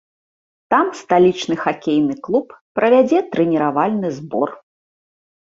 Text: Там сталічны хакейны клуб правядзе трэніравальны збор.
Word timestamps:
Там 0.73 0.87
сталічны 1.01 1.57
хакейны 1.65 2.15
клуб 2.29 2.57
правядзе 2.81 3.19
трэніравальны 3.37 4.13
збор. 4.19 4.49